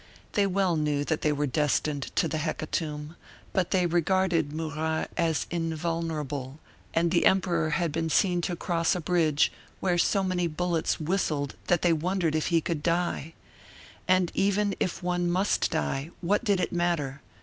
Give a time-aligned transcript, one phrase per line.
[0.31, 3.15] They well knew that they were destined to the hecatomb;
[3.53, 6.59] but they regarded Murat as invulnerable,
[6.91, 11.53] and the emperor had been seen to cross a bridge where so many bullets whistled
[11.67, 13.35] that they wondered if he could die.
[14.07, 17.21] And even if one must die, what did it matter?